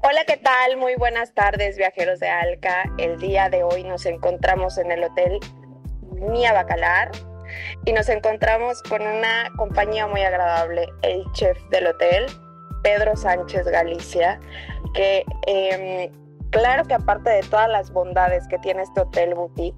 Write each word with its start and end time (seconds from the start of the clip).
Hola, 0.00 0.24
¿qué 0.24 0.36
tal? 0.36 0.76
Muy 0.76 0.94
buenas 0.94 1.34
tardes, 1.34 1.76
viajeros 1.76 2.20
de 2.20 2.28
Alca. 2.28 2.84
El 2.98 3.18
día 3.18 3.50
de 3.50 3.64
hoy 3.64 3.82
nos 3.82 4.06
encontramos 4.06 4.78
en 4.78 4.92
el 4.92 5.02
Hotel 5.02 5.40
Mía 6.12 6.52
Bacalar 6.52 7.10
y 7.84 7.92
nos 7.92 8.08
encontramos 8.08 8.80
con 8.84 9.02
una 9.02 9.50
compañía 9.56 10.06
muy 10.06 10.20
agradable, 10.20 10.86
el 11.02 11.24
chef 11.32 11.58
del 11.70 11.88
hotel, 11.88 12.26
Pedro 12.84 13.16
Sánchez 13.16 13.66
Galicia, 13.66 14.38
que 14.94 15.24
em, 15.48 16.12
claro 16.50 16.84
que 16.84 16.94
aparte 16.94 17.30
de 17.30 17.42
todas 17.42 17.68
las 17.68 17.90
bondades 17.90 18.46
que 18.46 18.58
tiene 18.58 18.82
este 18.82 19.00
hotel 19.00 19.34
boutique, 19.34 19.76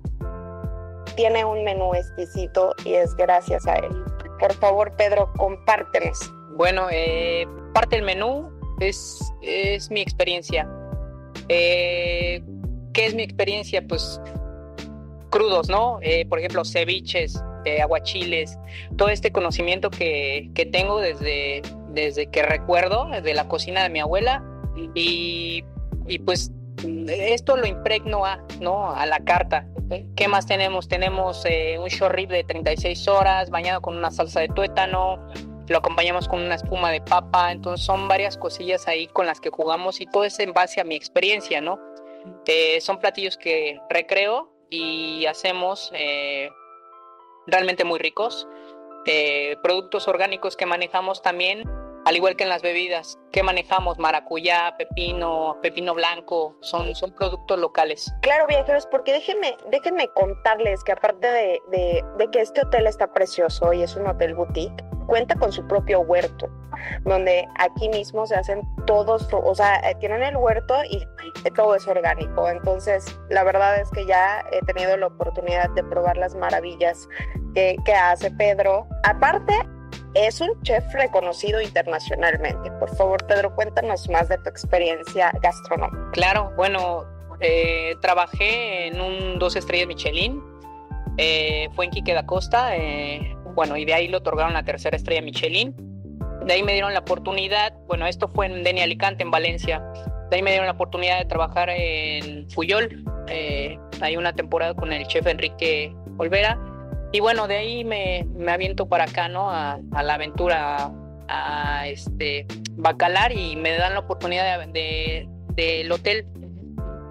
tiene 1.16 1.46
un 1.46 1.64
menú 1.64 1.95
exquisito 1.95 2.75
y 2.84 2.93
es 2.93 3.14
gracias 3.14 3.66
a 3.66 3.77
él. 3.77 4.05
Por 4.39 4.52
favor, 4.52 4.95
Pedro, 4.96 5.32
compártenos. 5.39 6.30
Bueno, 6.57 6.89
eh, 6.91 7.48
parte 7.73 7.96
del 7.96 8.05
menú 8.05 8.60
es, 8.81 9.33
es 9.43 9.91
mi 9.91 10.01
experiencia. 10.01 10.69
Eh, 11.49 12.43
¿Qué 12.93 13.07
es 13.07 13.14
mi 13.14 13.23
experiencia? 13.23 13.87
Pues 13.87 14.21
crudos, 15.31 15.68
¿no? 15.68 15.99
Eh, 16.03 16.27
por 16.27 16.39
ejemplo, 16.39 16.64
ceviches, 16.64 17.43
eh, 17.64 17.81
aguachiles, 17.81 18.59
todo 18.96 19.09
este 19.09 19.31
conocimiento 19.31 19.90
que, 19.90 20.51
que, 20.54 20.67
tengo 20.67 21.01
desde, 21.01 21.63
desde 21.90 22.27
que 22.27 22.43
recuerdo, 22.43 23.07
desde 23.11 23.35
la 23.35 23.46
cocina 23.49 23.82
de 23.82 23.90
mi 23.90 24.01
abuela, 24.01 24.45
y, 24.95 25.65
y 26.07 26.18
pues 26.21 26.51
esto 27.09 27.57
lo 27.57 27.67
impregno 27.67 28.25
a, 28.25 28.43
¿no? 28.61 28.90
a 28.90 29.07
la 29.07 29.21
carta. 29.21 29.67
¿Qué 30.15 30.29
más 30.29 30.46
tenemos? 30.46 30.89
Tenemos 30.89 31.45
eh, 31.46 31.76
un 31.79 31.89
short 31.89 32.15
rib 32.15 32.28
de 32.28 32.45
36 32.45 33.09
horas 33.09 33.51
bañado 33.51 33.81
con 33.81 33.97
una 33.97 34.11
salsa 34.11 34.41
de 34.41 34.48
tuétano, 34.48 35.19
lo 35.70 35.79
acompañamos 35.79 36.27
con 36.27 36.41
una 36.41 36.56
espuma 36.56 36.91
de 36.91 37.01
papa, 37.01 37.53
entonces 37.53 37.87
son 37.87 38.09
varias 38.09 38.37
cosillas 38.37 38.89
ahí 38.89 39.06
con 39.06 39.27
las 39.27 39.41
que 39.41 39.51
jugamos 39.51 40.01
y 40.01 40.06
todo 40.06 40.25
es 40.25 40.41
en 40.41 40.53
base 40.53 40.81
a 40.81 40.84
mi 40.84 40.97
experiencia, 40.97 41.61
¿no? 41.61 41.79
Eh, 42.47 42.81
son 42.81 42.98
platillos 42.98 43.37
que 43.37 43.79
recreo 43.89 44.53
y 44.69 45.27
hacemos 45.27 45.93
eh, 45.95 46.51
realmente 47.47 47.85
muy 47.85 48.01
ricos. 48.01 48.49
Eh, 49.07 49.57
productos 49.62 50.09
orgánicos 50.09 50.57
que 50.57 50.67
manejamos 50.67 51.23
también, 51.23 51.62
al 52.05 52.17
igual 52.17 52.34
que 52.34 52.43
en 52.43 52.51
las 52.51 52.62
bebidas, 52.62 53.21
que 53.31 53.45
manejamos 53.45 53.97
maracuyá, 53.97 54.75
pepino, 54.77 55.57
pepino 55.62 55.95
blanco, 55.95 56.57
son, 56.62 56.97
son 56.97 57.15
productos 57.15 57.61
locales. 57.61 58.12
Claro, 58.23 58.49
viajeros, 58.49 58.87
porque 58.87 59.12
déjenme, 59.12 59.57
déjenme 59.71 60.09
contarles 60.09 60.83
que 60.83 60.93
aparte 60.93 61.29
de, 61.29 61.61
de, 61.71 62.05
de 62.19 62.31
que 62.33 62.41
este 62.41 62.62
hotel 62.62 62.89
está 62.89 63.12
precioso 63.12 63.73
y 63.73 63.84
es 63.84 63.95
un 63.95 64.09
hotel 64.09 64.34
boutique, 64.34 64.84
cuenta 65.11 65.34
con 65.34 65.50
su 65.50 65.66
propio 65.66 66.03
huerto, 66.03 66.48
donde 67.05 67.48
aquí 67.58 67.89
mismo 67.89 68.27
se 68.27 68.36
hacen 68.36 68.62
todos, 68.86 69.28
o 69.33 69.55
sea, 69.56 69.80
eh, 69.80 69.97
tienen 69.98 70.22
el 70.22 70.36
huerto 70.36 70.75
y 70.89 71.05
todo 71.56 71.75
es 71.75 71.86
orgánico. 71.89 72.48
Entonces, 72.48 73.19
la 73.28 73.42
verdad 73.42 73.81
es 73.81 73.91
que 73.91 74.06
ya 74.06 74.44
he 74.53 74.64
tenido 74.66 74.97
la 74.97 75.08
oportunidad 75.08 75.69
de 75.70 75.83
probar 75.83 76.16
las 76.16 76.36
maravillas 76.36 77.08
que, 77.55 77.77
que 77.84 77.92
hace 77.92 78.31
Pedro. 78.31 78.86
Aparte, 79.03 79.53
es 80.14 80.41
un 80.41 80.61
chef 80.62 80.84
reconocido 80.94 81.61
internacionalmente. 81.61 82.70
Por 82.78 82.94
favor, 82.97 83.27
Pedro, 83.27 83.53
cuéntanos 83.56 84.08
más 84.08 84.28
de 84.28 84.38
tu 84.38 84.48
experiencia 84.48 85.33
gastronómica. 85.42 86.11
Claro, 86.12 86.53
bueno, 86.56 87.05
eh, 87.41 87.97
trabajé 88.00 88.86
en 88.86 89.00
un 89.00 89.41
dos 89.41 89.56
estrellas 89.56 89.88
Michelin. 89.88 90.41
Eh, 91.16 91.69
fue 91.75 91.86
en 91.86 91.91
Quique 91.91 92.14
da 92.14 92.25
Costa. 92.25 92.77
Eh, 92.77 93.36
bueno, 93.55 93.77
y 93.77 93.84
de 93.84 93.95
ahí 93.95 94.09
le 94.09 94.17
otorgaron 94.17 94.53
la 94.53 94.65
tercera 94.65 94.97
estrella 94.97 95.23
Michelin. 95.23 95.75
De 96.47 96.55
ahí 96.55 96.62
me 96.62 96.73
dieron 96.73 96.95
la 96.95 97.01
oportunidad, 97.01 97.75
bueno, 97.87 98.06
esto 98.06 98.29
fue 98.29 98.47
en 98.47 98.62
Deni 98.65 98.81
Alicante, 98.81 99.23
en 99.23 99.31
Valencia. 99.31 99.83
De 100.31 100.37
ahí 100.37 100.43
me 100.43 100.51
dieron 100.51 100.67
la 100.67 100.73
oportunidad 100.73 101.19
de 101.19 101.25
trabajar 101.27 101.69
en 101.71 102.48
Fuyol. 102.51 103.05
Eh, 103.28 103.78
hay 104.01 104.17
una 104.17 104.33
temporada 104.33 104.75
con 104.75 104.93
el 104.93 105.06
chef 105.06 105.27
Enrique 105.27 105.95
Olvera. 106.19 106.59
Y 107.12 107.21
bueno, 107.21 107.48
de 107.48 107.56
ahí 107.56 107.84
me, 107.84 108.27
me 108.37 108.53
aviento 108.53 108.88
para 108.88 109.05
acá, 109.05 109.28
¿no? 109.28 109.50
A, 109.50 109.81
la 110.03 110.15
aventura, 110.15 110.93
a, 111.28 111.88
este 111.88 112.47
Bacalar 112.77 113.32
y 113.32 113.56
me 113.56 113.72
dan 113.72 113.94
la 113.94 114.00
oportunidad 114.00 114.61
de, 114.61 114.67
de, 114.72 115.28
del 115.56 115.93
hotel, 115.93 116.27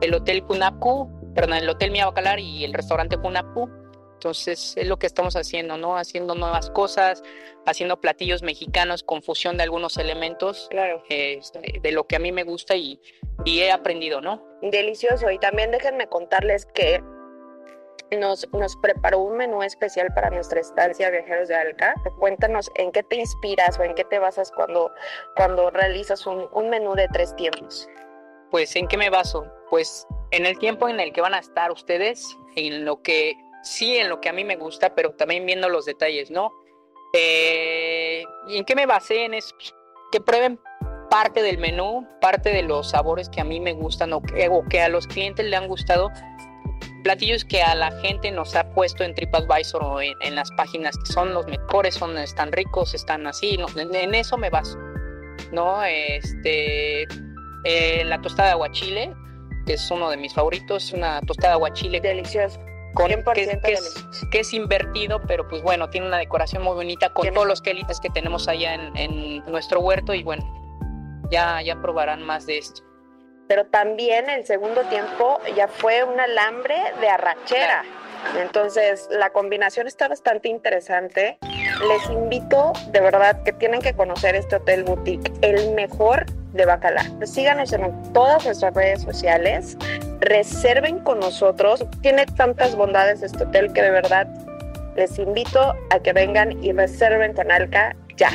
el 0.01 0.13
hotel 0.13 0.43
Kunapku, 0.43 1.09
perdón, 1.35 1.57
el 1.57 1.69
hotel 1.69 1.91
Mia 1.91 2.05
Bacalar 2.05 2.39
y 2.39 2.63
el 2.63 2.73
restaurante 2.73 3.17
Kunapku 3.17 3.69
entonces 4.19 4.73
es 4.75 4.85
lo 4.85 4.99
que 4.99 5.07
estamos 5.07 5.37
haciendo, 5.37 5.77
¿no? 5.77 5.95
Haciendo 5.97 6.35
nuevas 6.35 6.69
cosas, 6.71 7.23
haciendo 7.65 8.01
platillos 8.01 8.43
mexicanos 8.43 9.01
con 9.01 9.23
fusión 9.23 9.55
de 9.55 9.63
algunos 9.63 9.95
elementos 9.97 10.67
claro. 10.69 11.01
eh, 11.09 11.39
de 11.81 11.91
lo 11.93 12.05
que 12.05 12.17
a 12.17 12.19
mí 12.19 12.33
me 12.33 12.43
gusta 12.43 12.75
y, 12.75 12.99
y, 13.45 13.61
he 13.61 13.71
aprendido, 13.71 14.19
¿no? 14.19 14.45
Delicioso. 14.61 15.31
Y 15.31 15.39
también 15.39 15.71
déjenme 15.71 16.07
contarles 16.07 16.65
que 16.65 17.01
nos, 18.19 18.45
nos 18.51 18.75
preparó 18.75 19.19
un 19.19 19.37
menú 19.37 19.63
especial 19.63 20.09
para 20.13 20.29
nuestra 20.31 20.59
estancia 20.59 21.09
Viajeros 21.09 21.47
de 21.47 21.55
Alca. 21.55 21.95
Cuéntanos 22.19 22.69
en 22.75 22.91
qué 22.91 23.03
te 23.03 23.15
inspiras 23.15 23.79
o 23.79 23.83
en 23.83 23.95
qué 23.95 24.03
te 24.03 24.19
basas 24.19 24.51
cuando, 24.51 24.91
cuando 25.37 25.69
realizas 25.69 26.27
un, 26.27 26.49
un 26.51 26.69
menú 26.69 26.93
de 26.93 27.07
tres 27.07 27.33
tiempos. 27.37 27.87
Pues 28.51 28.75
en 28.75 28.85
qué 28.89 28.97
me 28.97 29.09
baso? 29.09 29.45
Pues 29.69 30.05
en 30.31 30.45
el 30.45 30.59
tiempo 30.59 30.89
en 30.89 30.99
el 30.99 31.13
que 31.13 31.21
van 31.21 31.35
a 31.35 31.39
estar 31.39 31.71
ustedes, 31.71 32.27
en 32.57 32.83
lo 32.83 33.01
que 33.01 33.33
sí 33.63 33.97
en 33.97 34.09
lo 34.09 34.21
que 34.21 34.29
a 34.29 34.33
mí 34.33 34.43
me 34.43 34.55
gusta, 34.55 34.95
pero 34.95 35.11
también 35.11 35.45
viendo 35.45 35.69
los 35.69 35.85
detalles, 35.85 36.31
¿no? 36.31 36.51
Eh, 37.13 38.23
¿Y 38.47 38.57
en 38.57 38.65
qué 38.65 38.75
me 38.75 38.85
basé? 38.85 39.25
En 39.25 39.33
eso? 39.33 39.55
Que 40.11 40.21
prueben 40.21 40.59
parte 41.09 41.41
del 41.41 41.57
menú, 41.57 42.07
parte 42.21 42.51
de 42.51 42.61
los 42.61 42.91
sabores 42.91 43.29
que 43.29 43.41
a 43.41 43.43
mí 43.43 43.59
me 43.59 43.73
gustan 43.73 44.13
o 44.13 44.21
que, 44.21 44.47
o 44.47 44.63
que 44.69 44.81
a 44.81 44.89
los 44.89 45.07
clientes 45.07 45.45
le 45.45 45.55
han 45.55 45.67
gustado, 45.67 46.11
platillos 47.03 47.43
que 47.45 47.61
a 47.61 47.73
la 47.73 47.91
gente 48.01 48.31
nos 48.31 48.55
ha 48.55 48.69
puesto 48.73 49.03
en 49.03 49.15
TripAdvisor 49.15 49.83
o 49.83 50.01
en, 50.01 50.13
en 50.21 50.35
las 50.35 50.51
páginas 50.51 50.95
que 50.97 51.11
son 51.11 51.33
los 51.33 51.47
mejores, 51.47 51.95
son 51.95 52.17
están 52.17 52.51
ricos, 52.51 52.93
están 52.93 53.25
así, 53.25 53.57
no, 53.57 53.67
en, 53.75 53.93
en, 53.95 54.13
eso 54.13 54.37
me 54.37 54.49
baso, 54.49 54.77
¿no? 55.51 55.83
Este, 55.83 57.07
eh, 57.63 58.03
la 58.05 58.21
tostada 58.21 58.49
de 58.49 58.53
aguachile, 58.53 59.13
que 59.65 59.73
es 59.73 59.91
uno 59.91 60.11
de 60.11 60.17
mis 60.17 60.33
favoritos, 60.33 60.93
una 60.93 61.21
tostada 61.21 61.53
de 61.53 61.55
aguachile. 61.55 61.99
Delicioso 61.99 62.59
con, 62.93 63.07
que, 63.07 63.23
que, 63.33 63.73
es, 63.73 64.05
que, 64.31 64.39
es, 64.39 64.53
invertido, 64.53 65.21
pero 65.27 65.47
pues 65.47 65.61
bueno, 65.61 65.89
tiene 65.89 66.07
una 66.07 66.17
decoración 66.17 66.63
muy 66.63 66.73
bonita 66.73 67.09
con 67.09 67.31
todos 67.33 67.47
los 67.47 67.61
quelites 67.61 67.99
que 67.99 68.09
tenemos 68.09 68.47
allá 68.47 68.73
en, 68.73 68.97
en, 68.97 69.45
nuestro 69.45 69.79
huerto 69.79 70.13
y 70.13 70.23
bueno, 70.23 70.43
ya, 71.29 71.61
ya 71.61 71.81
probarán 71.81 72.23
más 72.23 72.45
de 72.45 72.57
esto. 72.57 72.83
Pero 73.47 73.65
también 73.65 74.29
el 74.29 74.45
segundo 74.45 74.81
tiempo 74.83 75.39
ya 75.55 75.67
fue 75.67 76.03
un 76.03 76.19
alambre 76.19 76.75
de 77.01 77.09
arrachera. 77.09 77.83
Claro. 77.83 78.41
Entonces 78.41 79.07
la 79.09 79.31
combinación 79.31 79.87
está 79.87 80.07
bastante 80.07 80.49
interesante. 80.49 81.37
Les 81.87 82.09
invito 82.09 82.73
de 82.91 82.99
verdad 82.99 83.41
que 83.43 83.53
tienen 83.53 83.81
que 83.81 83.93
conocer 83.93 84.35
este 84.35 84.57
hotel 84.57 84.83
boutique, 84.83 85.31
el 85.41 85.73
mejor 85.73 86.25
de 86.53 86.65
Bacalar. 86.65 87.05
Síganos 87.25 87.71
en 87.73 88.13
todas 88.13 88.45
nuestras 88.45 88.73
redes 88.73 89.01
sociales 89.01 89.77
reserven 90.21 90.99
con 90.99 91.19
nosotros. 91.19 91.85
Tiene 92.01 92.25
tantas 92.25 92.75
bondades 92.75 93.21
este 93.21 93.43
hotel 93.43 93.73
que 93.73 93.81
de 93.81 93.91
verdad 93.91 94.27
les 94.95 95.17
invito 95.19 95.73
a 95.91 95.99
que 95.99 96.13
vengan 96.13 96.61
y 96.63 96.71
reserven 96.71 97.33
con 97.33 97.51
Alca 97.51 97.95
ya. 98.17 98.31